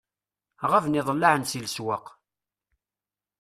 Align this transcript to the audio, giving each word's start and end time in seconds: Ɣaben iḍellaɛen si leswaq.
Ɣaben 0.71 0.97
iḍellaɛen 0.99 1.43
si 1.49 1.59
leswaq. 1.63 2.05